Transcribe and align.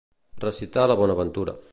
Recitar 0.43 0.87
la 0.87 0.95
bonaventura. 1.03 1.55